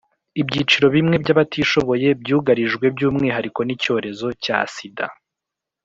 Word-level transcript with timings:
ibyiciro 0.41 0.87
bimwe 0.95 1.15
by'abatishoboye 1.23 2.07
byugarijwe 2.21 2.85
by'umwihariko 2.95 3.59
n'icyorezo 3.63 4.27
cya 4.43 4.59
sida 4.73 5.05